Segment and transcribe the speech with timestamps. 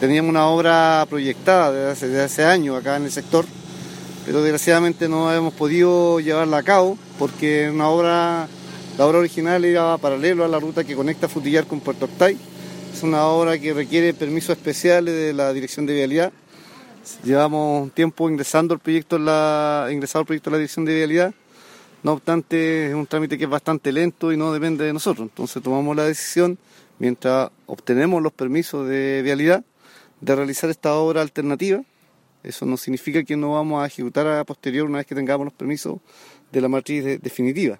[0.00, 3.44] Teníamos una obra proyectada desde hace, desde hace años acá en el sector,
[4.24, 8.48] pero desgraciadamente no hemos podido llevarla a cabo porque una obra,
[8.96, 12.34] la obra original iba paralelo a la ruta que conecta Frutillar con Puerto Octay.
[12.94, 16.32] Es una obra que requiere permisos especiales de la Dirección de Vialidad.
[17.22, 21.34] Llevamos un tiempo ingresando el proyecto la, ingresado el proyecto a la Dirección de Vialidad.
[22.02, 25.28] No obstante, es un trámite que es bastante lento y no depende de nosotros.
[25.28, 26.56] Entonces tomamos la decisión,
[26.98, 29.62] mientras obtenemos los permisos de vialidad,
[30.20, 31.82] de realizar esta obra alternativa.
[32.42, 35.52] Eso no significa que no vamos a ejecutar a posterior una vez que tengamos los
[35.54, 35.98] permisos
[36.50, 37.78] de la matriz de- definitiva.